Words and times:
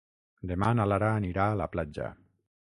Demà 0.51 0.69
na 0.79 0.87
Lara 0.93 1.11
anirà 1.19 1.47
a 1.53 1.61
la 1.63 1.71
platja. 1.77 2.11